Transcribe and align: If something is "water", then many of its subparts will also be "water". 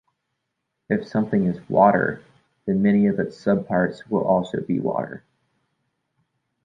If 0.89 1.07
something 1.07 1.45
is 1.45 1.59
"water", 1.69 2.23
then 2.65 2.81
many 2.81 3.05
of 3.05 3.19
its 3.19 3.37
subparts 3.37 4.09
will 4.09 4.23
also 4.23 4.59
be 4.59 4.79
"water". 4.79 5.23